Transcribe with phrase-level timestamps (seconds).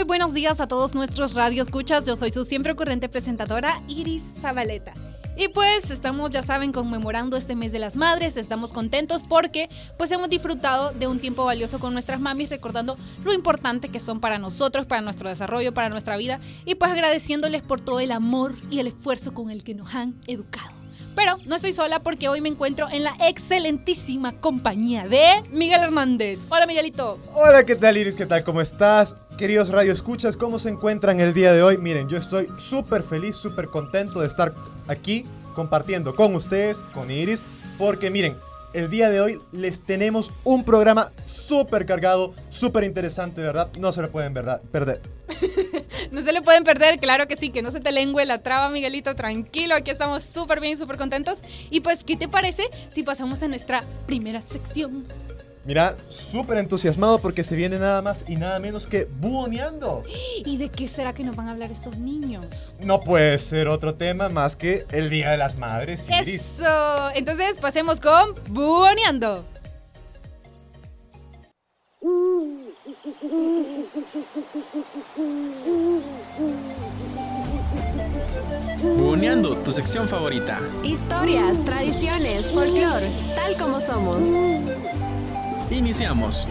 [0.00, 2.06] Muy buenos días a todos nuestros radioescuchas.
[2.06, 4.94] Yo soy su siempre ocurrente presentadora Iris Zabaleta.
[5.36, 9.68] Y pues estamos, ya saben, conmemorando este mes de las madres, estamos contentos porque
[9.98, 14.20] pues hemos disfrutado de un tiempo valioso con nuestras mamis, recordando lo importante que son
[14.20, 18.54] para nosotros, para nuestro desarrollo, para nuestra vida y pues agradeciéndoles por todo el amor
[18.70, 20.79] y el esfuerzo con el que nos han educado.
[21.14, 26.46] Pero no estoy sola porque hoy me encuentro en la excelentísima compañía de Miguel Hernández.
[26.48, 27.18] Hola Miguelito.
[27.34, 28.14] Hola, ¿qué tal Iris?
[28.14, 28.44] ¿Qué tal?
[28.44, 29.16] ¿Cómo estás?
[29.36, 31.78] Queridos Radio Escuchas, ¿cómo se encuentran el día de hoy?
[31.78, 34.54] Miren, yo estoy súper feliz, súper contento de estar
[34.86, 37.42] aquí compartiendo con ustedes, con Iris,
[37.78, 38.36] porque miren,
[38.72, 43.68] el día de hoy les tenemos un programa súper cargado, súper interesante, ¿verdad?
[43.78, 45.00] No se lo pueden verdad, perder.
[46.10, 48.68] no se le pueden perder, claro que sí, que no se te lengue la traba,
[48.70, 51.40] Miguelito, tranquilo, aquí estamos súper bien, súper contentos.
[51.70, 55.04] Y pues, ¿qué te parece si pasamos a nuestra primera sección?
[55.64, 60.02] Mira, súper entusiasmado porque se viene nada más y nada menos que buoneando.
[60.44, 62.74] ¿Y de qué será que nos van a hablar estos niños?
[62.80, 66.06] No puede ser otro tema más que el Día de las Madres.
[66.22, 66.58] Iris.
[66.58, 67.10] Eso.
[67.14, 69.44] Entonces pasemos con buoneando.
[78.96, 80.58] Buoneando, tu sección favorita.
[80.82, 84.28] Historias, tradiciones, folclore, tal como somos.
[85.70, 86.48] Iniciamos.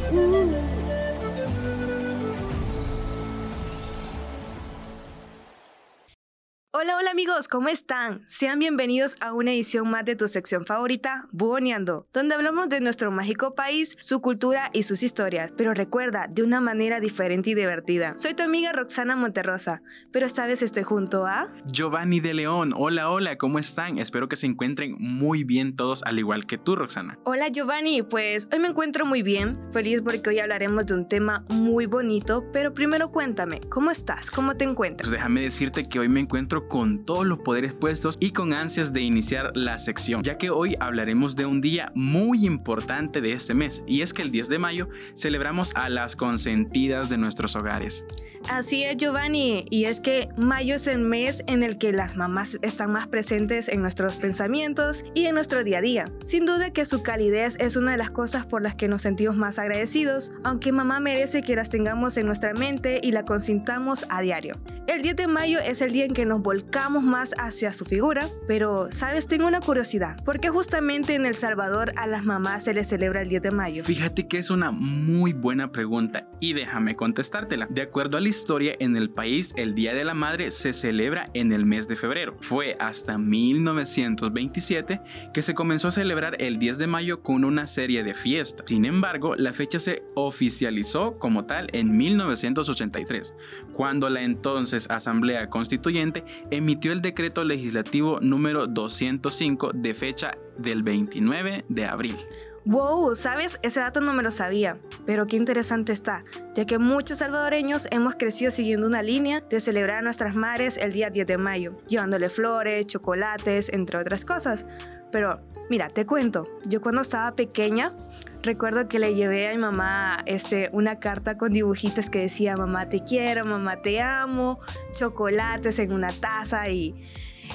[6.72, 8.24] Hola, hola amigos, ¿cómo están?
[8.28, 13.10] Sean bienvenidos a una edición más de tu sección favorita, Buoneando, donde hablamos de nuestro
[13.10, 18.14] mágico país, su cultura y sus historias, pero recuerda, de una manera diferente y divertida.
[18.18, 21.52] Soy tu amiga Roxana Monterrosa, pero esta vez estoy junto a...
[21.66, 22.76] Giovanni de León.
[22.78, 23.98] Hola, hola, ¿cómo están?
[23.98, 27.18] Espero que se encuentren muy bien todos, al igual que tú, Roxana.
[27.24, 31.44] Hola Giovanni, pues hoy me encuentro muy bien, feliz porque hoy hablaremos de un tema
[31.50, 34.30] muy bonito, pero primero cuéntame, ¿cómo estás?
[34.30, 35.10] ¿Cómo te encuentras?
[35.10, 38.94] Pues déjame decirte que hoy me encuentro con todos los poderes puestos y con ansias
[38.94, 43.54] de iniciar la sección, ya que hoy hablaremos de un día muy importante de este
[43.54, 48.04] mes, y es que el 10 de mayo celebramos a las consentidas de nuestros hogares.
[48.50, 52.58] Así es Giovanni, y es que mayo es el mes en el que las mamás
[52.62, 56.12] están más presentes en nuestros pensamientos y en nuestro día a día.
[56.24, 59.36] Sin duda que su calidez es una de las cosas por las que nos sentimos
[59.36, 64.22] más agradecidos, aunque mamá merece que las tengamos en nuestra mente y la consintamos a
[64.22, 64.56] diario.
[64.88, 68.28] El 10 de mayo es el día en que nos volcamos más hacia su figura,
[68.48, 69.28] pero, ¿sabes?
[69.28, 70.24] Tengo una curiosidad.
[70.24, 73.52] ¿Por qué justamente en El Salvador a las mamás se les celebra el 10 de
[73.52, 73.84] mayo?
[73.84, 77.68] Fíjate que es una muy buena pregunta y déjame contestártela.
[77.70, 81.30] De acuerdo a la historia, en el país el Día de la Madre se celebra
[81.36, 82.36] en el mes de febrero.
[82.42, 88.04] Fue hasta 1927 que se comenzó a celebrar el 10 de mayo con una serie
[88.04, 88.66] de fiestas.
[88.68, 93.36] Sin embargo, la fecha se oficializó como tal en 1983,
[93.76, 101.66] cuando la entonces Asamblea Constituyente emitió el decreto legislativo número 205 de fecha del 29
[101.70, 102.18] de abril.
[102.66, 103.58] Wow, ¿sabes?
[103.64, 106.24] Ese dato no me lo sabía, pero qué interesante está,
[106.54, 110.92] ya que muchos salvadoreños hemos crecido siguiendo una línea de celebrar a nuestras madres el
[110.92, 114.66] día 10 de mayo, llevándole flores, chocolates, entre otras cosas.
[115.12, 117.94] Pero mira, te cuento, yo cuando estaba pequeña
[118.42, 122.90] recuerdo que le llevé a mi mamá este, una carta con dibujitos que decía mamá
[122.90, 124.60] te quiero, mamá te amo,
[124.94, 126.96] chocolates en una taza y,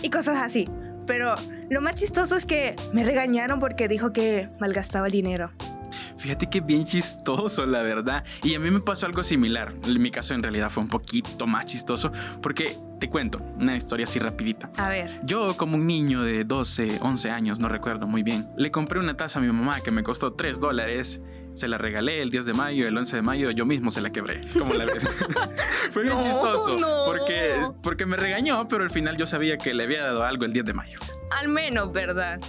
[0.03, 0.69] y cosas así.
[1.07, 1.35] Pero
[1.71, 5.51] lo más chistoso es que me regañaron porque dijo que malgastaba el dinero.
[6.17, 8.25] Fíjate que bien chistoso, la verdad.
[8.43, 9.75] Y a mí me pasó algo similar.
[9.85, 12.11] En mi caso en realidad fue un poquito más chistoso
[12.43, 14.71] porque te cuento una historia así rapidita.
[14.77, 15.21] A ver.
[15.25, 19.17] Yo como un niño de 12, 11 años, no recuerdo muy bien, le compré una
[19.17, 21.21] taza a mi mamá que me costó 3 dólares.
[21.55, 24.11] Se la regalé el 10 de mayo, el 11 de mayo, yo mismo se la
[24.11, 24.41] quebré.
[24.59, 25.05] ¿Cómo la ves?
[25.93, 26.77] Fue bien No, chistoso.
[26.79, 27.05] no.
[27.07, 30.53] Porque, porque me regañó, pero al final yo sabía que le había dado algo el
[30.53, 30.99] 10 de mayo.
[31.41, 32.41] Al menos, ¿verdad?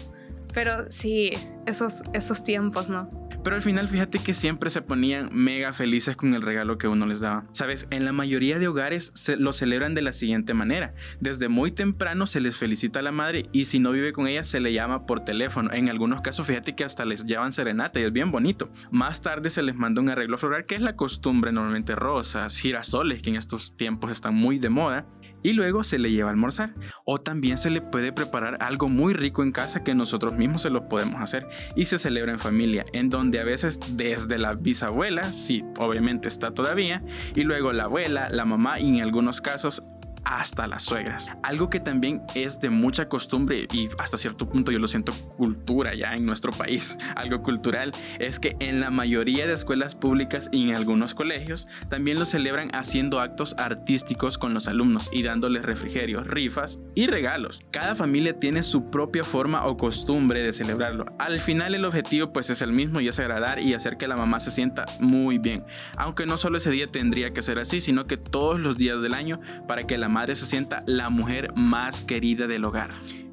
[0.54, 1.34] Pero sí,
[1.68, 3.08] esos, esos tiempos, ¿no?
[3.46, 7.06] Pero al final fíjate que siempre se ponían mega felices con el regalo que uno
[7.06, 7.46] les daba.
[7.52, 10.96] Sabes, en la mayoría de hogares lo celebran de la siguiente manera.
[11.20, 14.42] Desde muy temprano se les felicita a la madre y si no vive con ella
[14.42, 15.72] se le llama por teléfono.
[15.72, 18.72] En algunos casos fíjate que hasta les llevan serenata y es bien bonito.
[18.90, 23.22] Más tarde se les manda un arreglo floral que es la costumbre normalmente rosas, girasoles
[23.22, 25.06] que en estos tiempos están muy de moda.
[25.46, 26.74] Y luego se le lleva a almorzar.
[27.06, 30.72] O también se le puede preparar algo muy rico en casa que nosotros mismos se
[30.72, 35.34] lo podemos hacer y se celebra en familia, en donde a veces desde la bisabuela,
[35.34, 37.04] sí, obviamente está todavía,
[37.36, 39.84] y luego la abuela, la mamá y en algunos casos
[40.26, 41.32] hasta las suegras.
[41.44, 45.94] Algo que también es de mucha costumbre y hasta cierto punto yo lo siento cultura
[45.96, 50.70] ya en nuestro país, algo cultural, es que en la mayoría de escuelas públicas y
[50.70, 56.28] en algunos colegios también lo celebran haciendo actos artísticos con los alumnos y dándoles refrigerios,
[56.28, 57.62] rifas y regalos.
[57.72, 61.06] Cada familia tiene su propia forma o costumbre de celebrarlo.
[61.20, 64.18] Al final el objetivo pues es el mismo y es agradar y hacer que la
[64.18, 65.64] mamá se sienta muy bien.
[65.98, 69.14] Aunque no solo ese día tendría que ser así, sino que todos los días del
[69.14, 72.92] año para que la madre se sienta la mujer más querida del hogar.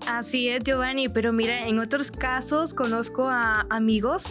[0.09, 4.29] Así es, Giovanni, pero mira, en otros casos conozco a amigos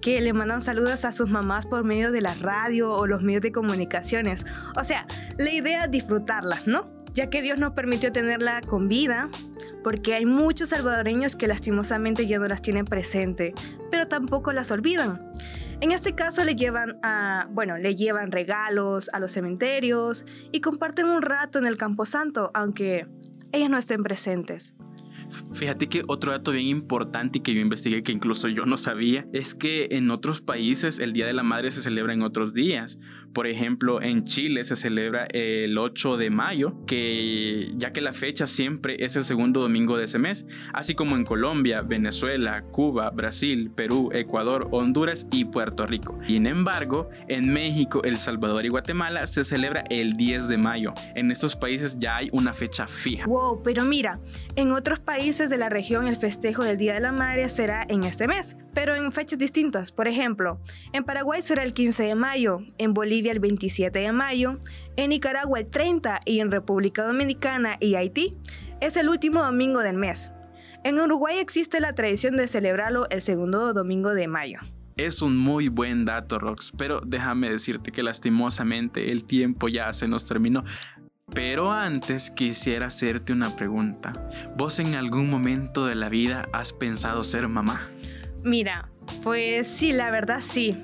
[0.00, 3.42] que le mandan saludos a sus mamás por medio de la radio o los medios
[3.42, 4.44] de comunicaciones.
[4.76, 5.06] O sea,
[5.38, 6.90] la idea es disfrutarlas, ¿no?
[7.14, 9.30] Ya que Dios nos permitió tenerla con vida,
[9.84, 13.54] porque hay muchos salvadoreños que lastimosamente ya no las tienen presente,
[13.92, 15.20] pero tampoco las olvidan.
[15.82, 21.06] En este caso le llevan a, bueno, le llevan regalos a los cementerios y comparten
[21.06, 23.08] un rato en el Camposanto, aunque
[23.50, 24.76] ellas no estén presentes.
[25.52, 29.26] Fíjate que otro dato bien importante y que yo investigué que incluso yo no sabía
[29.32, 33.00] es que en otros países el Día de la Madre se celebra en otros días.
[33.32, 38.46] Por ejemplo, en Chile se celebra el 8 de mayo, que ya que la fecha
[38.46, 43.70] siempre es el segundo domingo de ese mes, así como en Colombia, Venezuela, Cuba, Brasil,
[43.70, 46.18] Perú, Ecuador, Honduras y Puerto Rico.
[46.24, 50.92] Sin embargo, en México, El Salvador y Guatemala se celebra el 10 de mayo.
[51.14, 53.26] En estos países ya hay una fecha fija.
[53.26, 54.20] Wow, pero mira,
[54.56, 58.04] en otros países de la región el festejo del Día de la Madre será en
[58.04, 59.90] este mes, pero en fechas distintas.
[59.90, 60.60] Por ejemplo,
[60.92, 64.58] en Paraguay será el 15 de mayo, en Bolivia el 27 de mayo,
[64.96, 68.36] en Nicaragua el 30 y en República Dominicana y Haití
[68.80, 70.32] es el último domingo del mes.
[70.84, 74.58] En Uruguay existe la tradición de celebrarlo el segundo domingo de mayo.
[74.96, 80.08] Es un muy buen dato, Rox, pero déjame decirte que lastimosamente el tiempo ya se
[80.08, 80.64] nos terminó.
[81.34, 84.12] Pero antes quisiera hacerte una pregunta.
[84.56, 87.80] ¿Vos en algún momento de la vida has pensado ser mamá?
[88.42, 88.90] Mira,
[89.22, 90.82] pues sí, la verdad sí.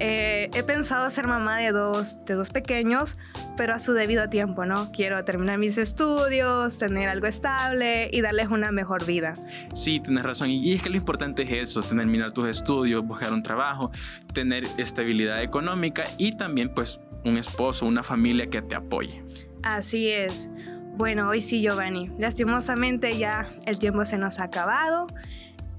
[0.00, 3.16] Eh, he pensado ser mamá de dos, de dos pequeños,
[3.56, 4.90] pero a su debido tiempo, ¿no?
[4.90, 9.34] Quiero terminar mis estudios, tener algo estable y darles una mejor vida.
[9.74, 10.50] Sí, tienes razón.
[10.50, 13.90] Y es que lo importante es eso, terminar tus estudios, buscar un trabajo,
[14.32, 19.22] tener estabilidad económica y también pues un esposo, una familia que te apoye.
[19.62, 20.50] Así es.
[20.96, 22.10] Bueno, hoy sí, Giovanni.
[22.18, 25.06] Lastimosamente ya el tiempo se nos ha acabado.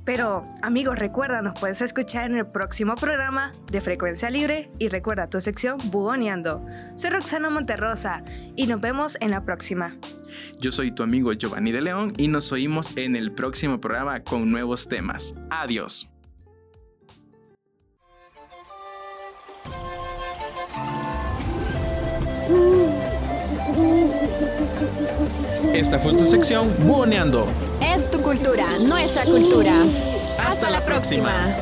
[0.05, 5.29] Pero amigos, recuerda, nos puedes escuchar en el próximo programa de Frecuencia Libre y recuerda
[5.29, 6.63] tu sección Bugoneando.
[6.95, 8.23] Soy Roxana Monterrosa
[8.55, 9.97] y nos vemos en la próxima.
[10.59, 14.51] Yo soy tu amigo Giovanni de León y nos oímos en el próximo programa con
[14.51, 15.33] nuevos temas.
[15.49, 16.09] Adiós.
[25.75, 27.47] Esta fue tu sección Buoneando.
[27.81, 29.83] Es tu cultura, nuestra cultura.
[30.39, 31.57] Hasta la próxima.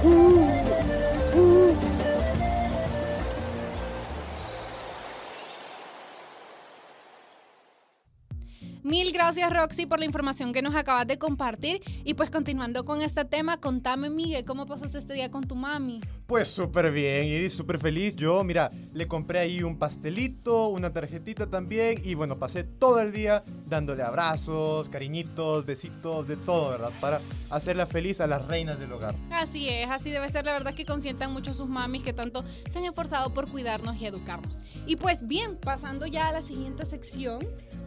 [8.84, 13.02] Mil gracias Roxy por la información que nos acabas de compartir y pues continuando con
[13.02, 16.02] este tema, contame Miguel, ¿cómo pasaste este día con tu mami?
[16.28, 18.14] Pues súper bien, Iris, súper feliz.
[18.18, 23.14] Yo, mira, le compré ahí un pastelito, una tarjetita también y bueno, pasé todo el
[23.14, 26.92] día dándole abrazos, cariñitos, besitos, de todo, ¿verdad?
[27.00, 29.16] Para hacerla feliz a las reinas del hogar.
[29.32, 32.44] Así es, así debe ser, la verdad que consientan mucho a sus mamis que tanto
[32.70, 34.62] se han esforzado por cuidarnos y educarnos.
[34.86, 37.40] Y pues bien, pasando ya a la siguiente sección,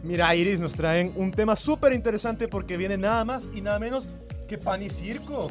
[0.03, 4.07] Mira, Iris, nos traen un tema súper interesante porque viene nada más y nada menos
[4.47, 5.49] que pan y circo.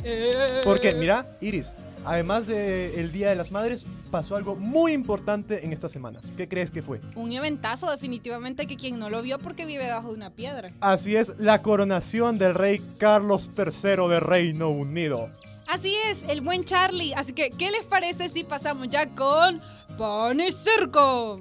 [0.64, 1.72] Porque, mira, Iris,
[2.04, 6.20] además del Día de las Madres, pasó algo muy importante en esta semana.
[6.36, 7.00] ¿Qué crees que fue?
[7.14, 10.70] un eventazo definitivamente que quien no lo vio porque vive debajo de una piedra.
[10.80, 15.28] Así es, la coronación del rey Carlos III de Reino Unido.
[15.66, 17.12] Así es, el buen Charlie.
[17.14, 19.60] Así que, ¿qué les parece si pasamos ya con
[19.98, 21.40] pan y circo?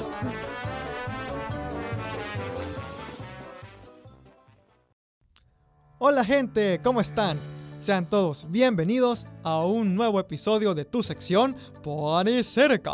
[6.03, 7.37] Hola gente, ¿cómo están?
[7.79, 12.91] Sean todos bienvenidos a un nuevo episodio de tu sección Por y cerca,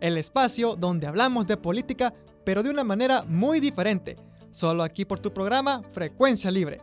[0.00, 2.12] el espacio donde hablamos de política
[2.44, 4.16] pero de una manera muy diferente,
[4.50, 6.78] solo aquí por tu programa Frecuencia Libre.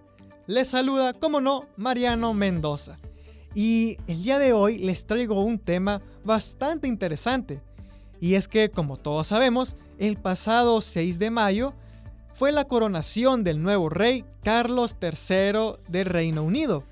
[0.46, 2.98] Les saluda, como no, Mariano Mendoza.
[3.54, 7.62] Y el día de hoy les traigo un tema bastante interesante.
[8.22, 11.74] Y es que, como todos sabemos, el pasado 6 de mayo
[12.38, 16.84] fue la coronación del nuevo rey Carlos III de Reino Unido.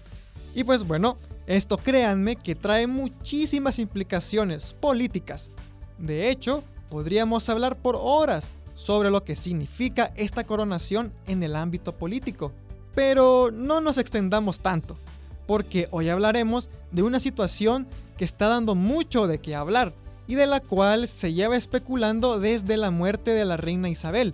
[0.55, 5.51] Y pues bueno, esto créanme que trae muchísimas implicaciones políticas.
[5.99, 11.95] De hecho, podríamos hablar por horas sobre lo que significa esta coronación en el ámbito
[11.95, 12.51] político.
[12.95, 14.97] Pero no nos extendamos tanto,
[15.45, 17.87] porque hoy hablaremos de una situación
[18.17, 19.93] que está dando mucho de qué hablar
[20.25, 24.33] y de la cual se lleva especulando desde la muerte de la reina Isabel.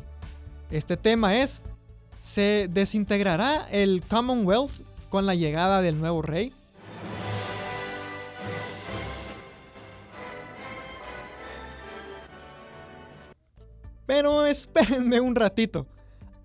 [0.71, 1.61] Este tema es,
[2.21, 6.53] ¿se desintegrará el Commonwealth con la llegada del nuevo rey?
[14.05, 15.87] Pero espérenme un ratito.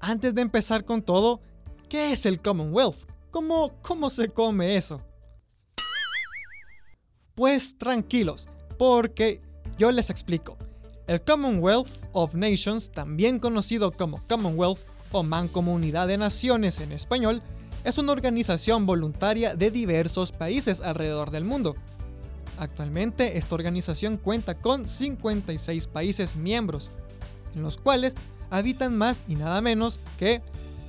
[0.00, 1.40] Antes de empezar con todo,
[1.88, 3.08] ¿qué es el Commonwealth?
[3.30, 5.00] ¿Cómo, cómo se come eso?
[7.36, 9.40] Pues tranquilos, porque
[9.78, 10.56] yo les explico.
[11.06, 14.80] El Commonwealth of Nations, también conocido como Commonwealth
[15.12, 17.42] o Mancomunidad de Naciones en español,
[17.84, 21.76] es una organización voluntaria de diversos países alrededor del mundo.
[22.58, 26.90] Actualmente esta organización cuenta con 56 países miembros,
[27.54, 28.14] en los cuales
[28.50, 30.42] habitan más y nada menos que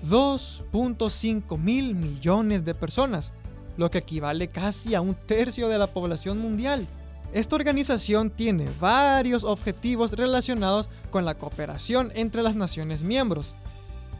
[0.09, 3.33] 2.5 mil millones de personas,
[3.77, 6.87] lo que equivale casi a un tercio de la población mundial.
[7.33, 13.53] Esta organización tiene varios objetivos relacionados con la cooperación entre las naciones miembros.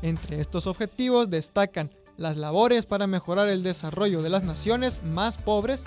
[0.01, 5.83] Entre estos objetivos destacan las labores para mejorar el desarrollo de las naciones más pobres,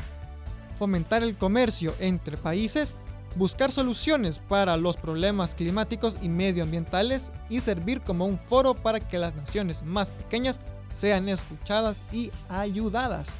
[0.78, 2.94] fomentar el comercio entre países,
[3.36, 9.18] buscar soluciones para los problemas climáticos y medioambientales y servir como un foro para que
[9.18, 10.60] las naciones más pequeñas
[10.94, 13.36] sean escuchadas y ayudadas.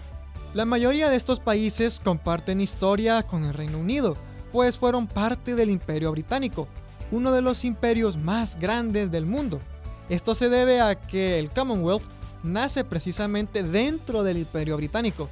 [0.52, 4.16] La mayoría de estos países comparten historia con el Reino Unido,
[4.50, 6.66] pues fueron parte del Imperio Británico,
[7.12, 9.60] uno de los imperios más grandes del mundo.
[10.08, 12.02] Esto se debe a que el Commonwealth
[12.42, 15.28] nace precisamente dentro del Imperio Británico.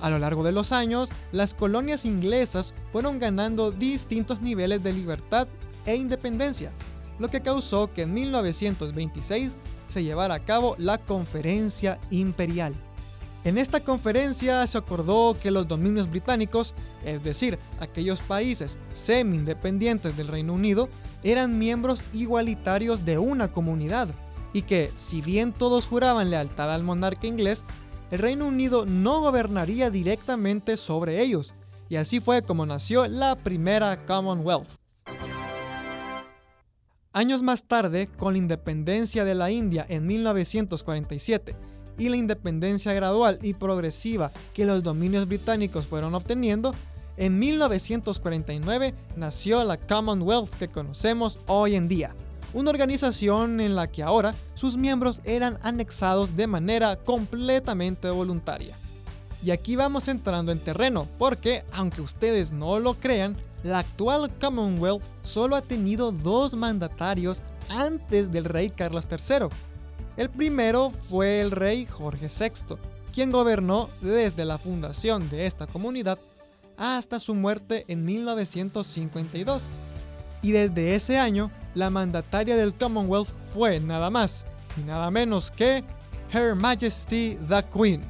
[0.00, 5.46] A lo largo de los años, las colonias inglesas fueron ganando distintos niveles de libertad
[5.84, 6.72] e independencia,
[7.18, 9.56] lo que causó que en 1926
[9.88, 12.74] se llevara a cabo la Conferencia Imperial.
[13.44, 16.74] En esta conferencia se acordó que los dominios británicos,
[17.04, 20.88] es decir, aquellos países semi-independientes del Reino Unido,
[21.22, 24.08] eran miembros igualitarios de una comunidad,
[24.54, 27.64] y que, si bien todos juraban lealtad al monarca inglés,
[28.10, 31.52] el Reino Unido no gobernaría directamente sobre ellos,
[31.90, 34.76] y así fue como nació la primera Commonwealth.
[37.12, 41.54] Años más tarde, con la independencia de la India en 1947,
[41.98, 46.74] y la independencia gradual y progresiva que los dominios británicos fueron obteniendo,
[47.16, 52.14] en 1949 nació la Commonwealth que conocemos hoy en día,
[52.52, 58.76] una organización en la que ahora sus miembros eran anexados de manera completamente voluntaria.
[59.44, 65.04] Y aquí vamos entrando en terreno, porque aunque ustedes no lo crean, la actual Commonwealth
[65.20, 69.48] solo ha tenido dos mandatarios antes del rey Carlos III,
[70.16, 72.76] el primero fue el rey Jorge VI,
[73.12, 76.18] quien gobernó desde la fundación de esta comunidad
[76.76, 79.64] hasta su muerte en 1952.
[80.42, 85.84] Y desde ese año, la mandataria del Commonwealth fue nada más y nada menos que
[86.32, 88.02] Her Majesty the Queen.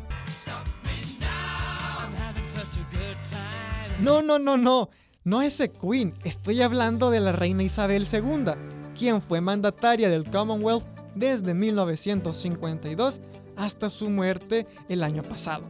[4.00, 4.90] No, no, no, no,
[5.23, 8.52] no ese Queen, estoy hablando de la reina Isabel II,
[8.99, 13.21] quien fue mandataria del Commonwealth desde 1952
[13.56, 15.64] hasta su muerte el año pasado.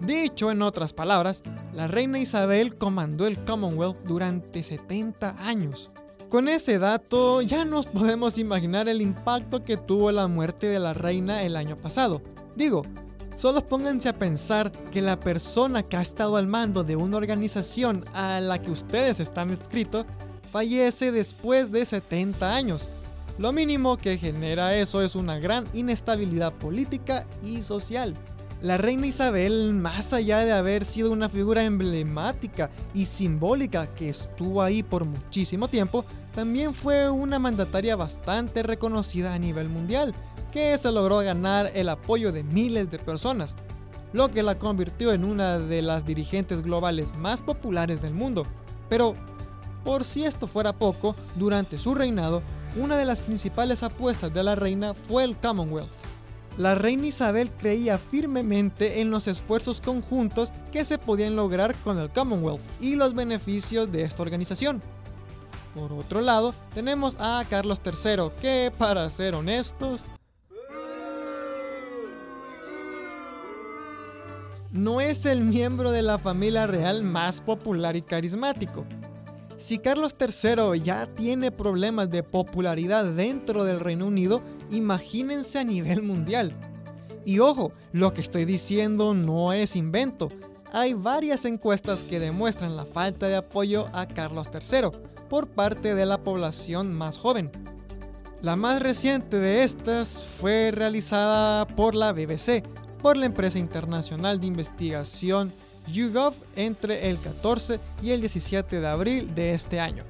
[0.00, 5.90] Dicho en otras palabras, la reina Isabel comandó el Commonwealth durante 70 años.
[6.28, 10.92] Con ese dato ya nos podemos imaginar el impacto que tuvo la muerte de la
[10.92, 12.20] reina el año pasado.
[12.56, 12.84] Digo,
[13.36, 18.04] solo pónganse a pensar que la persona que ha estado al mando de una organización
[18.12, 20.06] a la que ustedes están inscritos
[20.50, 22.88] fallece después de 70 años.
[23.36, 28.14] Lo mínimo que genera eso es una gran inestabilidad política y social.
[28.62, 34.62] La reina Isabel, más allá de haber sido una figura emblemática y simbólica que estuvo
[34.62, 40.14] ahí por muchísimo tiempo, también fue una mandataria bastante reconocida a nivel mundial,
[40.52, 43.56] que se logró ganar el apoyo de miles de personas,
[44.12, 48.46] lo que la convirtió en una de las dirigentes globales más populares del mundo.
[48.88, 49.16] Pero,
[49.84, 52.40] por si esto fuera poco, durante su reinado,
[52.76, 55.92] una de las principales apuestas de la reina fue el Commonwealth.
[56.56, 62.10] La reina Isabel creía firmemente en los esfuerzos conjuntos que se podían lograr con el
[62.10, 64.80] Commonwealth y los beneficios de esta organización.
[65.74, 70.08] Por otro lado, tenemos a Carlos III, que para ser honestos,
[74.70, 78.84] no es el miembro de la familia real más popular y carismático.
[79.64, 86.02] Si Carlos III ya tiene problemas de popularidad dentro del Reino Unido, imagínense a nivel
[86.02, 86.52] mundial.
[87.24, 90.28] Y ojo, lo que estoy diciendo no es invento.
[90.74, 94.90] Hay varias encuestas que demuestran la falta de apoyo a Carlos III
[95.30, 97.50] por parte de la población más joven.
[98.42, 102.62] La más reciente de estas fue realizada por la BBC,
[103.00, 105.54] por la empresa internacional de investigación
[105.86, 110.04] YouGov entre el 14 y el 17 de abril de este año.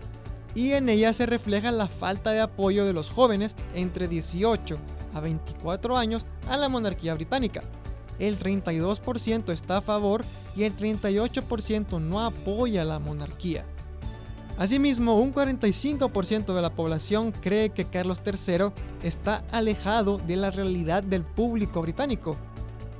[0.54, 4.78] Y en ella se refleja la falta de apoyo de los jóvenes entre 18
[5.14, 7.62] a 24 años a la monarquía británica.
[8.18, 13.64] El 32% está a favor y el 38% no apoya la monarquía.
[14.56, 21.02] Asimismo, un 45% de la población cree que Carlos III está alejado de la realidad
[21.02, 22.36] del público británico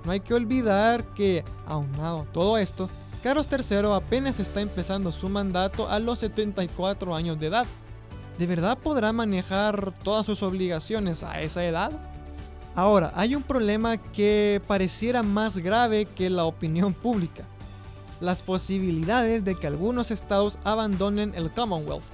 [0.04, 2.88] no hay que olvidar que, aunado todo esto,
[3.22, 7.66] Carlos III apenas está empezando su mandato a los 74 años de edad.
[8.38, 11.90] ¿De verdad podrá manejar todas sus obligaciones a esa edad?
[12.74, 17.44] Ahora, hay un problema que pareciera más grave que la opinión pública.
[18.20, 22.04] Las posibilidades de que algunos estados abandonen el Commonwealth.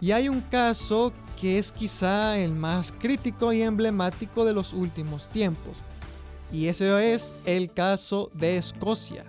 [0.00, 5.28] Y hay un caso que es quizá el más crítico y emblemático de los últimos
[5.30, 5.78] tiempos
[6.52, 9.24] y ese es el caso de Escocia.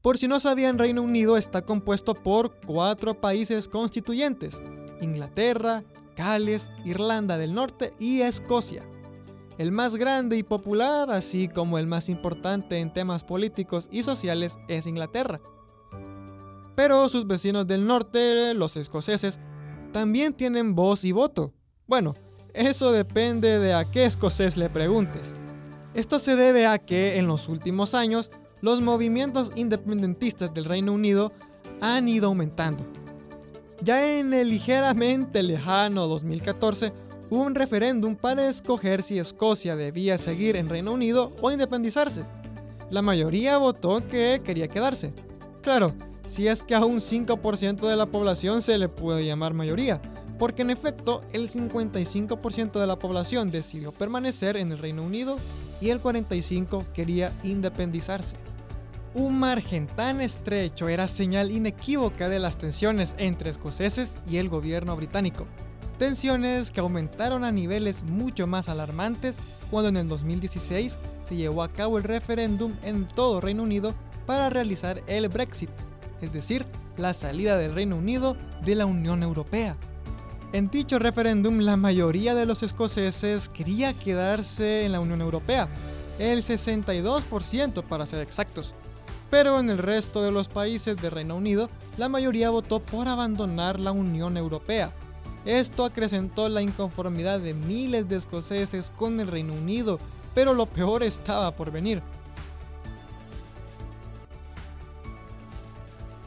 [0.00, 4.62] Por si no sabían, Reino Unido está compuesto por cuatro países constituyentes,
[5.02, 5.82] Inglaterra,
[6.16, 8.82] Gales, Irlanda del Norte y Escocia.
[9.58, 14.58] El más grande y popular, así como el más importante en temas políticos y sociales,
[14.68, 15.40] es Inglaterra,
[16.78, 19.40] pero sus vecinos del norte, los escoceses,
[19.92, 21.52] también tienen voz y voto.
[21.88, 22.14] Bueno,
[22.54, 25.34] eso depende de a qué escocés le preguntes.
[25.94, 31.32] Esto se debe a que en los últimos años los movimientos independentistas del Reino Unido
[31.80, 32.84] han ido aumentando.
[33.82, 36.92] Ya en el ligeramente lejano 2014
[37.30, 42.24] hubo un referéndum para escoger si Escocia debía seguir en Reino Unido o independizarse.
[42.88, 45.12] La mayoría votó que quería quedarse.
[45.60, 45.92] Claro,
[46.28, 50.00] si es que a un 5% de la población se le puede llamar mayoría,
[50.38, 55.38] porque en efecto el 55% de la población decidió permanecer en el Reino Unido
[55.80, 58.36] y el 45% quería independizarse.
[59.14, 64.94] Un margen tan estrecho era señal inequívoca de las tensiones entre escoceses y el gobierno
[64.96, 65.46] británico.
[65.98, 69.38] Tensiones que aumentaron a niveles mucho más alarmantes
[69.70, 73.94] cuando en el 2016 se llevó a cabo el referéndum en todo Reino Unido
[74.26, 75.70] para realizar el Brexit,
[76.20, 79.76] es decir, la salida del Reino Unido de la Unión Europea.
[80.52, 85.68] En dicho referéndum, la mayoría de los escoceses quería quedarse en la Unión Europea,
[86.18, 88.74] el 62% para ser exactos.
[89.30, 93.78] Pero en el resto de los países del Reino Unido, la mayoría votó por abandonar
[93.78, 94.90] la Unión Europea.
[95.44, 100.00] Esto acrecentó la inconformidad de miles de escoceses con el Reino Unido,
[100.34, 102.02] pero lo peor estaba por venir.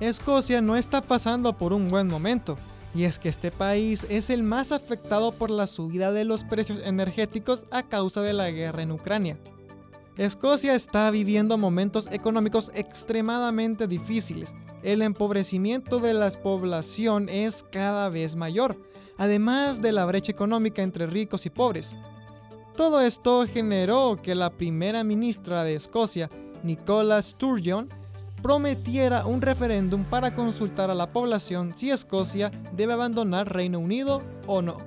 [0.01, 2.57] Escocia no está pasando por un buen momento,
[2.95, 6.79] y es que este país es el más afectado por la subida de los precios
[6.83, 9.37] energéticos a causa de la guerra en Ucrania.
[10.17, 14.55] Escocia está viviendo momentos económicos extremadamente difíciles.
[14.81, 18.75] El empobrecimiento de la población es cada vez mayor,
[19.19, 21.95] además de la brecha económica entre ricos y pobres.
[22.75, 26.31] Todo esto generó que la primera ministra de Escocia,
[26.63, 27.87] Nicola Sturgeon,
[28.41, 34.61] prometiera un referéndum para consultar a la población si Escocia debe abandonar Reino Unido o
[34.61, 34.77] no.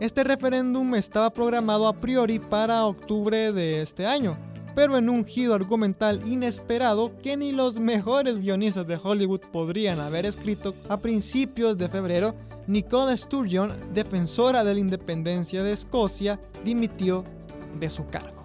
[0.00, 4.36] Este referéndum estaba programado a priori para octubre de este año,
[4.74, 10.26] pero en un giro argumental inesperado que ni los mejores guionistas de Hollywood podrían haber
[10.26, 12.34] escrito, a principios de febrero,
[12.66, 17.24] Nicola Sturgeon, defensora de la independencia de Escocia, dimitió
[17.78, 18.43] de su cargo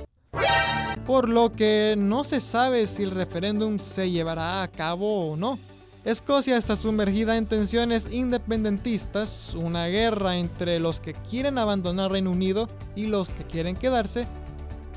[1.09, 5.57] por lo que no se sabe si el referéndum se llevará a cabo o no.
[6.05, 12.69] Escocia está sumergida en tensiones independentistas, una guerra entre los que quieren abandonar Reino Unido
[12.95, 14.27] y los que quieren quedarse,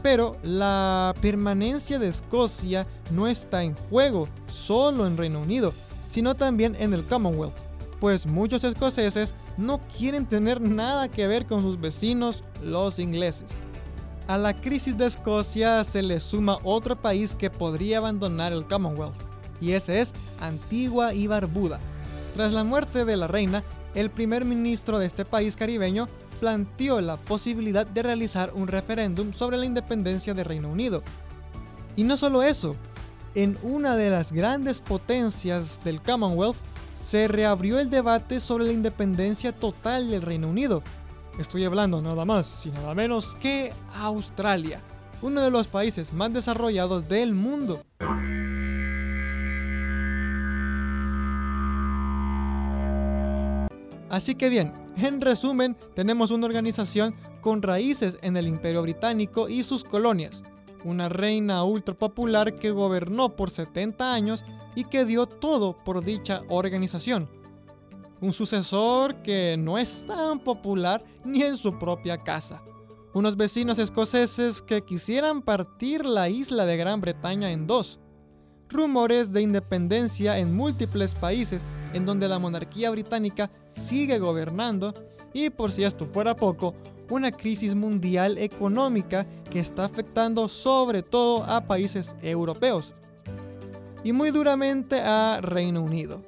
[0.02, 5.72] pero la permanencia de Escocia no está en juego solo en Reino Unido,
[6.08, 7.56] sino también en el Commonwealth,
[8.00, 13.62] pues muchos escoceses no quieren tener nada que ver con sus vecinos, los ingleses.
[14.28, 19.16] A la crisis de Escocia se le suma otro país que podría abandonar el Commonwealth,
[19.60, 21.80] y ese es Antigua y Barbuda.
[22.34, 26.08] Tras la muerte de la reina, el primer ministro de este país caribeño
[26.38, 31.02] planteó la posibilidad de realizar un referéndum sobre la independencia de Reino Unido.
[31.96, 32.76] Y no solo eso,
[33.34, 36.58] en una de las grandes potencias del Commonwealth
[36.96, 40.82] se reabrió el debate sobre la independencia total del Reino Unido.
[41.38, 44.82] Estoy hablando nada más y nada menos que Australia,
[45.22, 47.80] uno de los países más desarrollados del mundo.
[54.10, 59.62] Así que bien, en resumen, tenemos una organización con raíces en el Imperio Británico y
[59.62, 60.42] sus colonias,
[60.84, 66.42] una reina ultra popular que gobernó por 70 años y que dio todo por dicha
[66.48, 67.30] organización.
[68.22, 72.62] Un sucesor que no es tan popular ni en su propia casa.
[73.12, 77.98] Unos vecinos escoceses que quisieran partir la isla de Gran Bretaña en dos.
[78.68, 84.94] Rumores de independencia en múltiples países en donde la monarquía británica sigue gobernando
[85.32, 86.76] y por si esto fuera poco,
[87.10, 92.94] una crisis mundial económica que está afectando sobre todo a países europeos
[94.04, 96.22] y muy duramente a Reino Unido.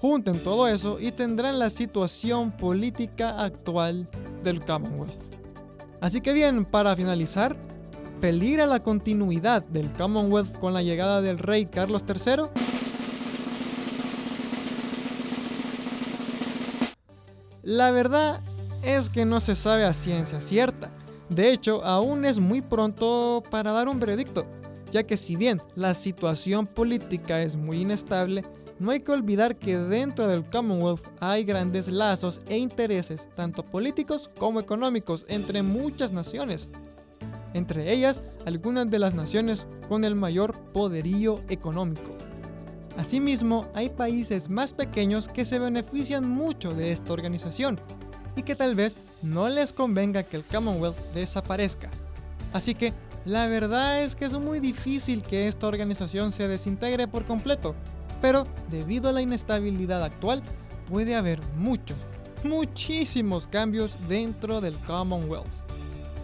[0.00, 4.08] Junten todo eso y tendrán la situación política actual
[4.42, 5.34] del Commonwealth.
[6.00, 7.54] Así que bien, para finalizar,
[8.18, 12.44] ¿peligra la continuidad del Commonwealth con la llegada del rey Carlos III?
[17.62, 18.40] La verdad
[18.82, 20.88] es que no se sabe a ciencia cierta.
[21.28, 24.46] De hecho, aún es muy pronto para dar un veredicto,
[24.90, 28.44] ya que si bien la situación política es muy inestable,
[28.80, 34.30] no hay que olvidar que dentro del Commonwealth hay grandes lazos e intereses, tanto políticos
[34.38, 36.70] como económicos, entre muchas naciones.
[37.52, 42.10] Entre ellas, algunas de las naciones con el mayor poderío económico.
[42.96, 47.78] Asimismo, hay países más pequeños que se benefician mucho de esta organización
[48.34, 51.90] y que tal vez no les convenga que el Commonwealth desaparezca.
[52.54, 52.94] Así que
[53.26, 57.74] la verdad es que es muy difícil que esta organización se desintegre por completo,
[58.20, 60.42] pero debido a la inestabilidad actual
[60.88, 61.96] puede haber muchos,
[62.44, 65.46] muchísimos cambios dentro del Commonwealth.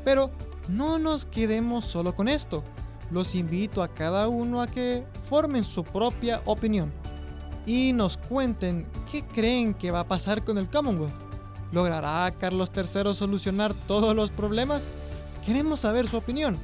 [0.04, 0.30] Pero
[0.68, 2.62] no nos quedemos solo con esto.
[3.10, 6.92] Los invito a cada uno a que formen su propia opinión
[7.66, 11.14] y nos cuenten qué creen que va a pasar con el Commonwealth.
[11.72, 14.88] ¿Logrará Carlos III solucionar todos los problemas?
[15.44, 16.58] Queremos saber su opinión.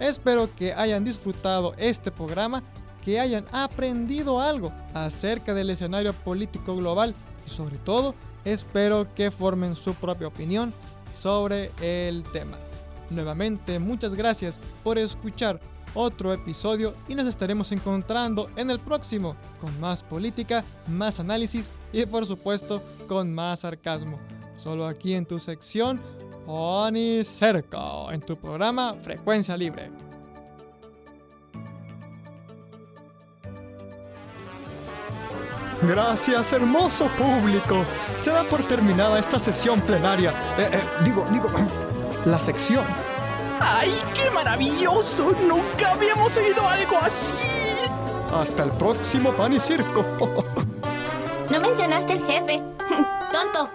[0.00, 2.62] Espero que hayan disfrutado este programa,
[3.08, 7.14] que hayan aprendido algo acerca del escenario político global
[7.46, 10.74] y sobre todo espero que formen su propia opinión
[11.16, 12.58] sobre el tema.
[13.08, 15.58] Nuevamente, muchas gracias por escuchar
[15.94, 22.04] otro episodio y nos estaremos encontrando en el próximo con más política, más análisis y
[22.04, 24.18] por supuesto con más sarcasmo.
[24.56, 25.98] Solo aquí en tu sección
[26.46, 30.07] Oni Cerco, en tu programa Frecuencia Libre.
[35.82, 37.84] Gracias, hermoso público.
[38.22, 40.30] Se da por terminada esta sesión plenaria.
[40.58, 41.48] Eh, eh, digo, digo,
[42.24, 42.84] la sección.
[43.60, 45.30] ¡Ay, qué maravilloso!
[45.46, 47.34] Nunca habíamos oído algo así.
[48.34, 50.04] Hasta el próximo pan y circo.
[51.50, 52.62] No mencionaste el jefe.
[53.32, 53.70] Tonto.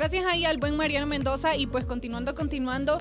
[0.00, 2.96] Gracias ahí al buen Mariano Mendoza y pues continuando, continuando.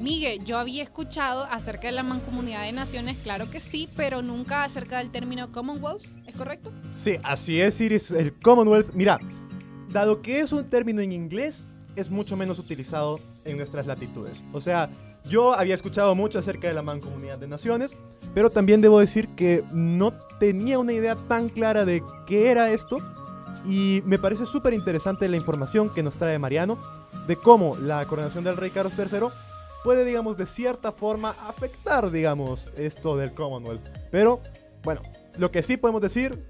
[0.00, 4.64] Miguel, yo había escuchado acerca de la mancomunidad de naciones, claro que sí, pero nunca
[4.64, 6.72] acerca del término Commonwealth, ¿es correcto?
[6.92, 8.10] Sí, así es, Iris.
[8.10, 9.20] El Commonwealth, mira,
[9.92, 14.42] dado que es un término en inglés, es mucho menos utilizado en nuestras latitudes.
[14.52, 14.90] O sea,
[15.28, 17.96] yo había escuchado mucho acerca de la mancomunidad de naciones,
[18.34, 22.98] pero también debo decir que no tenía una idea tan clara de qué era esto.
[23.66, 26.78] Y me parece súper interesante la información que nos trae Mariano
[27.26, 29.28] de cómo la coronación del rey Carlos III
[29.84, 33.86] puede, digamos, de cierta forma afectar, digamos, esto del Commonwealth.
[34.10, 34.40] Pero,
[34.82, 35.02] bueno,
[35.36, 36.42] lo que sí podemos decir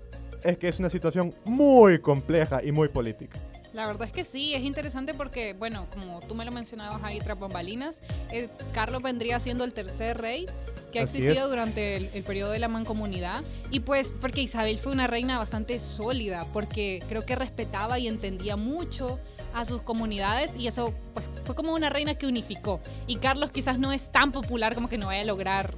[0.42, 3.38] es que es una situación muy compleja y muy política.
[3.72, 7.20] La verdad es que sí, es interesante porque, bueno, como tú me lo mencionabas ahí
[7.20, 8.00] tras bambalinas,
[8.32, 10.46] eh, Carlos vendría siendo el tercer rey
[10.90, 11.50] que ha Así existido es.
[11.50, 13.42] durante el, el periodo de la mancomunidad.
[13.70, 18.56] Y pues porque Isabel fue una reina bastante sólida, porque creo que respetaba y entendía
[18.56, 19.18] mucho
[19.54, 22.80] a sus comunidades y eso pues fue como una reina que unificó.
[23.06, 25.74] Y Carlos quizás no es tan popular como que no vaya a lograr...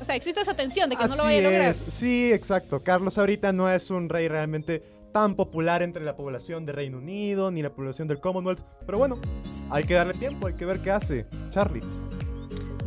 [0.00, 1.70] O sea, existe esa tensión de que no lo vaya a lograr.
[1.70, 1.76] es.
[1.76, 2.82] Sí, exacto.
[2.82, 7.50] Carlos ahorita no es un rey realmente tan popular entre la población de Reino Unido
[7.50, 8.60] ni la población del Commonwealth.
[8.86, 9.18] Pero bueno,
[9.70, 11.26] hay que darle tiempo, hay que ver qué hace.
[11.50, 11.82] Charlie.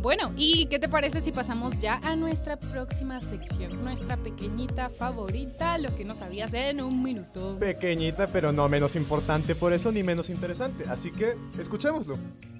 [0.04, 3.82] Bueno, ¿y qué te parece si pasamos ya a nuestra próxima sección?
[3.82, 7.56] Nuestra pequeñita favorita, lo que no sabías en un minuto.
[7.58, 10.84] Pequeñita, pero no menos importante por eso ni menos interesante.
[10.90, 12.18] Así que escuchémoslo.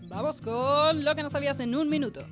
[0.09, 2.23] Vamos con lo que no sabías en un minuto.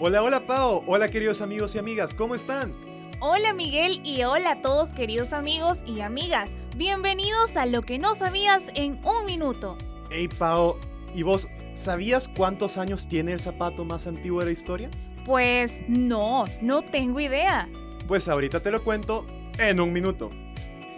[0.00, 0.82] Hola, hola Pau.
[0.88, 2.72] Hola queridos amigos y amigas, ¿cómo están?
[3.20, 6.50] Hola Miguel y hola a todos queridos amigos y amigas.
[6.74, 9.78] Bienvenidos a Lo que no sabías en un minuto.
[10.14, 10.76] Hey Pau,
[11.14, 14.90] ¿y vos sabías cuántos años tiene el zapato más antiguo de la historia?
[15.24, 17.66] Pues no, no tengo idea.
[18.06, 19.26] Pues ahorita te lo cuento
[19.58, 20.30] en un minuto.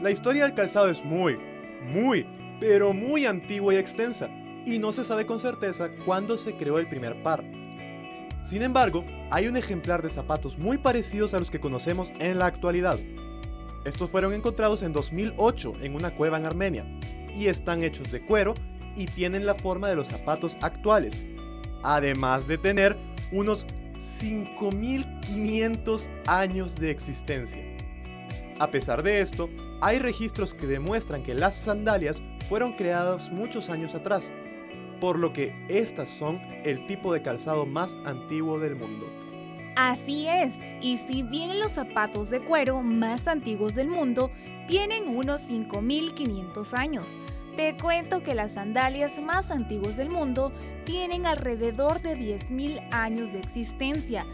[0.02, 1.38] La historia del calzado es muy,
[1.84, 2.26] muy,
[2.58, 4.28] pero muy antigua y extensa,
[4.66, 7.44] y no se sabe con certeza cuándo se creó el primer par.
[8.42, 12.46] Sin embargo, hay un ejemplar de zapatos muy parecidos a los que conocemos en la
[12.46, 12.98] actualidad.
[13.84, 16.84] Estos fueron encontrados en 2008 en una cueva en Armenia,
[17.32, 18.54] y están hechos de cuero
[18.96, 21.18] y tienen la forma de los zapatos actuales,
[21.82, 22.98] además de tener
[23.32, 23.66] unos
[23.98, 27.62] 5.500 años de existencia.
[28.60, 29.48] A pesar de esto,
[29.80, 34.30] hay registros que demuestran que las sandalias fueron creadas muchos años atrás,
[35.00, 39.06] por lo que estas son el tipo de calzado más antiguo del mundo.
[39.76, 44.30] Así es, y si bien los zapatos de cuero más antiguos del mundo
[44.68, 47.18] tienen unos 5500 años,
[47.56, 50.52] te cuento que las sandalias más antiguas del mundo
[50.84, 54.26] tienen alrededor de 10.000 años de existencia.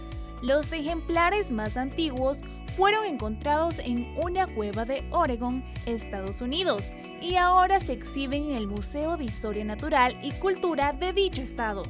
[0.43, 2.43] Los ejemplares más antiguos
[2.77, 8.67] fueron encontrados en una cueva de Oregon, Estados Unidos, y ahora se exhiben en el
[8.67, 11.83] Museo de Historia Natural y Cultura de dicho estado.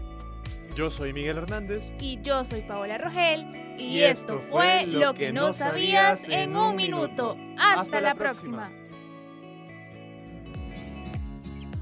[0.74, 1.92] Yo soy Miguel Hernández.
[2.00, 3.76] Y yo soy Paola Rogel.
[3.78, 7.36] Y, esto fue lo que no sabías en un minuto.
[7.58, 8.70] Hasta, la próxima.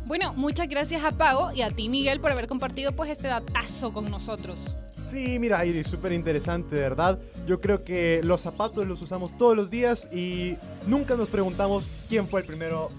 [0.08, 3.92] Bueno, muchas gracias a Pago y a ti Miguel por haber compartido pues este datazo
[3.92, 4.74] con nosotros.
[5.06, 7.18] Sí, mira, Iris, súper interesante, verdad.
[7.46, 12.26] Yo creo que los zapatos los usamos todos los días y nunca nos preguntamos quién
[12.26, 12.90] fue el primero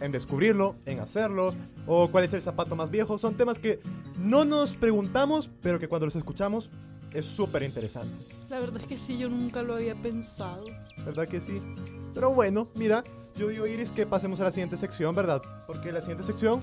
[0.00, 1.54] en descubrirlo, en hacerlo,
[1.86, 3.18] o cuál es el zapato más viejo.
[3.18, 3.80] Son temas que
[4.18, 6.70] no nos preguntamos, pero que cuando los escuchamos
[7.12, 8.37] es súper interesante.
[8.48, 10.64] La verdad es que sí, yo nunca lo había pensado.
[11.04, 11.62] ¿Verdad que sí?
[12.14, 13.04] Pero bueno, mira,
[13.36, 15.42] yo digo, Iris, que pasemos a la siguiente sección, ¿verdad?
[15.66, 16.60] Porque la siguiente sección,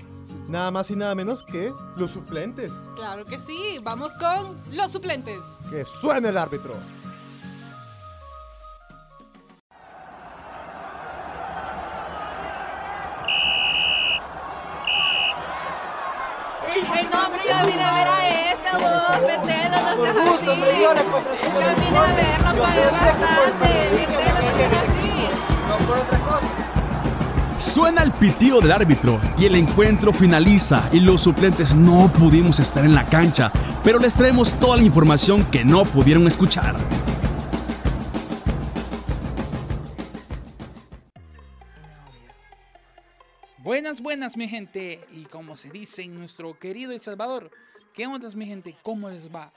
[0.48, 2.72] nada más y nada menos que los suplentes.
[2.96, 5.38] Claro que sí, vamos con los suplentes.
[5.70, 6.74] Que suene el árbitro.
[28.06, 32.94] El pitido del árbitro y el encuentro finaliza y los suplentes no pudimos estar en
[32.94, 33.50] la cancha,
[33.82, 36.76] pero les traemos toda la información que no pudieron escuchar.
[43.58, 45.04] Buenas, buenas, mi gente.
[45.12, 47.50] Y como se dice en nuestro querido El Salvador,
[47.92, 48.76] ¿qué onda, mi gente?
[48.84, 49.52] ¿Cómo les va?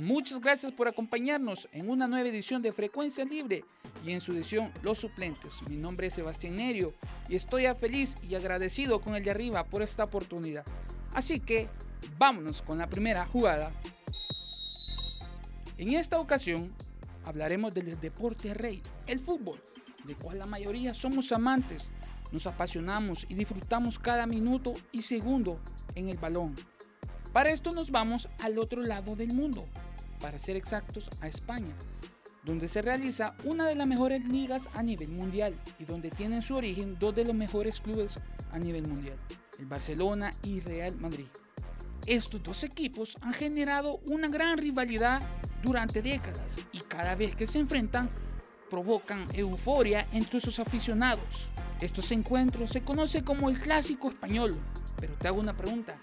[0.00, 3.62] Muchas gracias por acompañarnos en una nueva edición de Frecuencia Libre
[4.02, 5.56] y en su edición Los Suplentes.
[5.68, 6.94] Mi nombre es Sebastián Nerio
[7.28, 10.64] y estoy feliz y agradecido con el de arriba por esta oportunidad.
[11.12, 11.68] Así que
[12.16, 13.70] vámonos con la primera jugada.
[15.76, 16.72] En esta ocasión
[17.26, 19.62] hablaremos del deporte rey, el fútbol,
[20.06, 21.90] del cual la mayoría somos amantes.
[22.32, 25.60] Nos apasionamos y disfrutamos cada minuto y segundo
[25.94, 26.56] en el balón.
[27.32, 29.66] Para esto nos vamos al otro lado del mundo,
[30.22, 31.74] para ser exactos a España,
[32.44, 36.54] donde se realiza una de las mejores ligas a nivel mundial y donde tienen su
[36.54, 38.14] origen dos de los mejores clubes
[38.52, 39.18] a nivel mundial,
[39.58, 41.26] el Barcelona y Real Madrid.
[42.06, 45.20] Estos dos equipos han generado una gran rivalidad
[45.62, 48.10] durante décadas y cada vez que se enfrentan
[48.70, 51.48] provocan euforia entre sus aficionados.
[51.80, 54.52] Estos encuentros se conoce como el clásico español,
[54.98, 56.00] pero te hago una pregunta,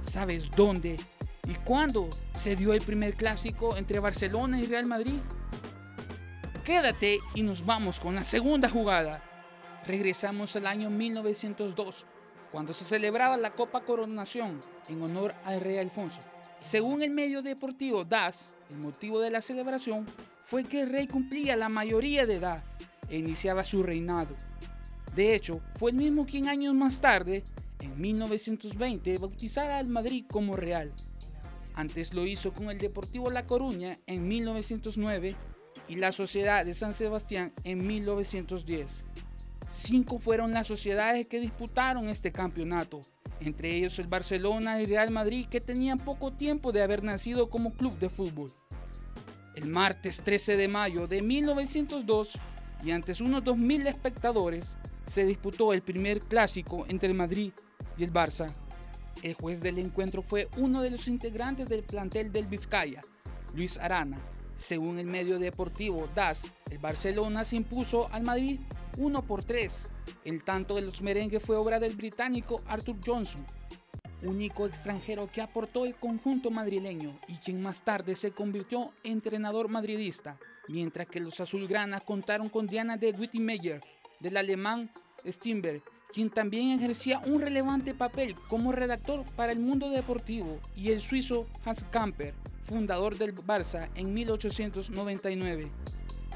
[0.00, 0.98] ¿sabes dónde
[1.48, 5.20] y cuándo se dio el primer clásico entre Barcelona y Real Madrid?
[6.62, 9.22] quédate y nos vamos con la segunda jugada.
[9.86, 12.06] Regresamos al año 1902,
[12.52, 16.20] cuando se celebraba la Copa Coronación en honor al rey Alfonso.
[16.58, 20.06] Según el medio deportivo DAS, el motivo de la celebración
[20.44, 22.62] fue que el rey cumplía la mayoría de edad
[23.08, 24.36] e iniciaba su reinado.
[25.16, 27.42] De hecho, fue el mismo quien años más tarde,
[27.80, 30.92] en 1920, bautizara al Madrid como Real.
[31.74, 35.36] Antes lo hizo con el Deportivo La Coruña en 1909
[35.88, 39.04] y la Sociedad de San Sebastián en 1910.
[39.70, 43.00] Cinco fueron las sociedades que disputaron este campeonato,
[43.40, 47.72] entre ellos el Barcelona y Real Madrid que tenían poco tiempo de haber nacido como
[47.72, 48.52] club de fútbol.
[49.54, 52.38] El martes 13 de mayo de 1902
[52.84, 57.52] y antes unos 2.000 espectadores se disputó el primer clásico entre el Madrid
[57.96, 58.54] y el Barça.
[59.22, 63.00] El juez del encuentro fue uno de los integrantes del plantel del Vizcaya,
[63.54, 64.20] Luis Arana.
[64.56, 68.58] Según el medio deportivo DAS, el Barcelona se impuso al Madrid
[68.98, 69.84] 1 por 3.
[70.24, 73.46] El tanto de los merengues fue obra del británico Arthur Johnson,
[74.22, 79.68] único extranjero que aportó el conjunto madrileño y quien más tarde se convirtió en entrenador
[79.68, 83.80] madridista, mientras que los azulgranas contaron con Diana de Wittenmeyer,
[84.20, 84.90] del alemán
[85.26, 91.00] Steinberg, quien también ejercía un relevante papel como redactor para el mundo deportivo, y el
[91.00, 95.70] suizo Hans Kamper, fundador del Barça en 1899.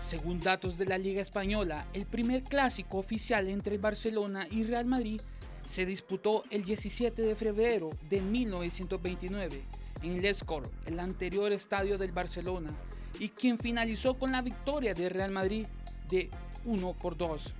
[0.00, 4.86] Según datos de la Liga Española, el primer clásico oficial entre el Barcelona y Real
[4.86, 5.20] Madrid
[5.66, 9.64] se disputó el 17 de febrero de 1929
[10.02, 12.70] en Les Corts, el anterior estadio del Barcelona,
[13.18, 15.66] y quien finalizó con la victoria de Real Madrid
[16.08, 16.30] de
[16.64, 17.54] 1 por 2.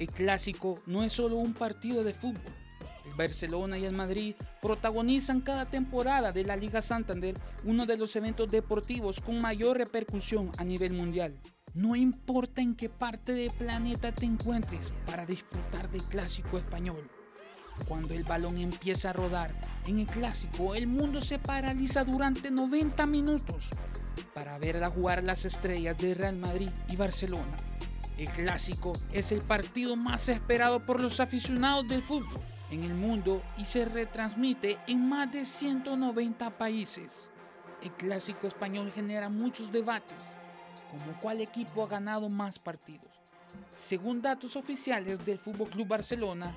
[0.00, 2.40] El clásico no es solo un partido de fútbol.
[3.04, 7.34] El Barcelona y el Madrid protagonizan cada temporada de la Liga Santander
[7.64, 11.38] uno de los eventos deportivos con mayor repercusión a nivel mundial.
[11.74, 17.06] No importa en qué parte del planeta te encuentres para disfrutar del clásico español.
[17.86, 19.54] Cuando el balón empieza a rodar
[19.86, 23.68] en el clásico, el mundo se paraliza durante 90 minutos
[24.32, 27.54] para ver a jugar las estrellas de Real Madrid y Barcelona.
[28.20, 33.42] El clásico es el partido más esperado por los aficionados del fútbol en el mundo
[33.56, 37.30] y se retransmite en más de 190 países.
[37.82, 40.36] El clásico español genera muchos debates,
[40.90, 43.08] como cuál equipo ha ganado más partidos.
[43.70, 46.54] Según datos oficiales del Fútbol Club Barcelona,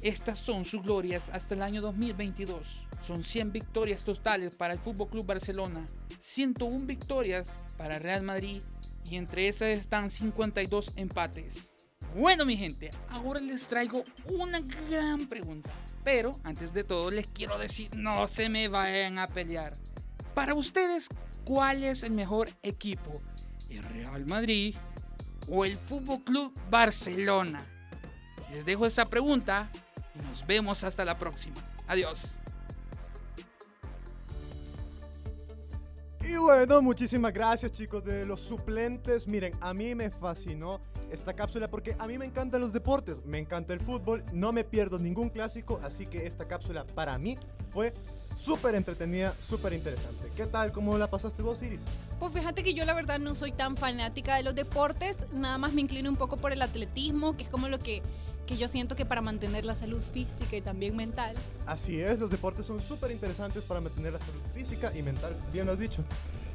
[0.00, 2.86] estas son sus glorias hasta el año 2022.
[3.02, 5.84] Son 100 victorias totales para el Fútbol Club Barcelona,
[6.18, 8.62] 101 victorias para Real Madrid
[9.08, 11.72] y entre esas están 52 empates.
[12.14, 15.72] Bueno mi gente, ahora les traigo una gran pregunta.
[16.04, 19.72] Pero antes de todo les quiero decir, no se me vayan a pelear.
[20.34, 21.08] Para ustedes,
[21.44, 23.12] ¿cuál es el mejor equipo?
[23.68, 24.76] ¿El Real Madrid
[25.48, 27.66] o el Fútbol Club Barcelona?
[28.52, 29.70] Les dejo esa pregunta
[30.14, 31.64] y nos vemos hasta la próxima.
[31.88, 32.38] Adiós.
[36.26, 39.28] Y bueno, muchísimas gracias chicos de los suplentes.
[39.28, 43.38] Miren, a mí me fascinó esta cápsula porque a mí me encantan los deportes, me
[43.38, 47.36] encanta el fútbol, no me pierdo ningún clásico, así que esta cápsula para mí
[47.70, 47.92] fue
[48.36, 50.30] súper entretenida, súper interesante.
[50.34, 50.72] ¿Qué tal?
[50.72, 51.80] ¿Cómo la pasaste vos, Iris?
[52.18, 55.74] Pues fíjate que yo la verdad no soy tan fanática de los deportes, nada más
[55.74, 58.02] me inclino un poco por el atletismo, que es como lo que,
[58.46, 61.34] que yo siento que para mantener la salud física y también mental.
[61.66, 65.66] Así es, los deportes son súper interesantes para mantener la salud física y mental, bien
[65.66, 66.02] lo has dicho.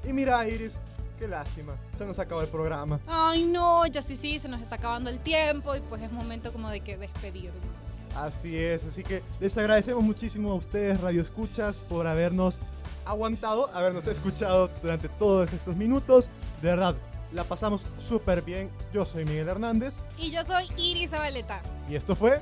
[0.08, 0.74] Y mira, Iris,
[1.18, 3.00] qué lástima, se nos acabó el programa.
[3.08, 6.54] Ay no, ya sí, sí, se nos está acabando el tiempo y pues es momento
[6.54, 8.08] como de que despedirnos.
[8.16, 12.60] Así es, así que les agradecemos muchísimo a ustedes, Radio Escuchas, por habernos
[13.06, 16.30] aguantado, habernos escuchado durante todos estos minutos.
[16.62, 16.96] De verdad,
[17.34, 18.70] la pasamos súper bien.
[18.94, 19.96] Yo soy Miguel Hernández.
[20.18, 21.62] Y yo soy Iris Zabaleta.
[21.90, 22.42] Y esto fue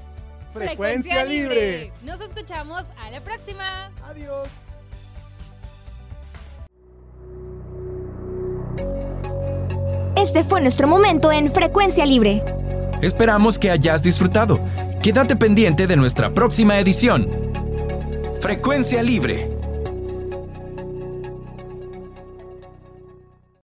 [0.54, 1.92] Frecuencia, Libre.
[2.04, 3.92] Nos escuchamos a la próxima.
[4.06, 4.48] Adiós.
[10.16, 12.44] Este fue nuestro momento en Frecuencia Libre.
[13.02, 14.60] Esperamos que hayas disfrutado.
[15.04, 17.30] Quédate pendiente de nuestra próxima edición.
[18.42, 19.57] Frecuencia Libre